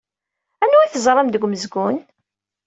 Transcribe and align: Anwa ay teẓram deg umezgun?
Anwa 0.63 0.79
ay 0.83 0.91
teẓram 0.91 1.29
deg 1.29 1.45
umezgun? 1.45 1.97